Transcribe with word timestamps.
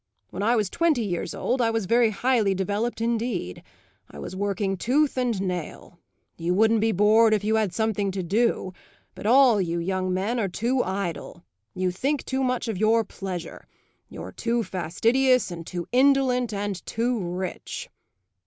When 0.31 0.41
I 0.41 0.55
was 0.55 0.71
twenty 0.71 1.03
years 1.03 1.35
old 1.35 1.61
I 1.61 1.69
was 1.69 1.85
very 1.85 2.09
highly 2.09 2.55
developed 2.55 3.01
indeed. 3.01 3.61
I 4.09 4.17
was 4.17 4.35
working 4.35 4.75
tooth 4.75 5.15
and 5.15 5.39
nail. 5.39 5.99
You 6.39 6.55
wouldn't 6.55 6.81
be 6.81 6.91
bored 6.91 7.35
if 7.35 7.43
you 7.43 7.53
had 7.55 7.71
something 7.71 8.09
to 8.13 8.23
do; 8.23 8.73
but 9.13 9.27
all 9.27 9.61
you 9.61 9.77
young 9.77 10.11
men 10.11 10.39
are 10.39 10.49
too 10.49 10.83
idle. 10.83 11.43
You 11.75 11.91
think 11.91 12.25
too 12.25 12.41
much 12.43 12.67
of 12.67 12.79
your 12.79 13.03
pleasure. 13.03 13.67
You're 14.09 14.31
too 14.31 14.63
fastidious, 14.63 15.51
and 15.51 15.67
too 15.67 15.87
indolent, 15.91 16.51
and 16.51 16.83
too 16.87 17.19
rich." 17.19 17.87